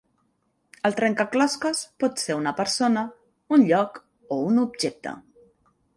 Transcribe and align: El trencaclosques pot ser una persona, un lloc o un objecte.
El 0.89 0.95
trencaclosques 0.99 1.83
pot 2.03 2.23
ser 2.23 2.37
una 2.39 2.55
persona, 2.61 3.03
un 3.59 3.67
lloc 3.73 4.01
o 4.37 4.39
un 4.51 4.63
objecte. 4.67 5.17